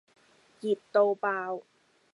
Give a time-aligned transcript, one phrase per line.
[0.61, 1.61] 熱到爆